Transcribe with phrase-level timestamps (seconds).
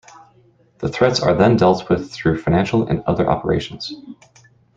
[0.79, 3.93] The threats are then dealt with through financial and other operations.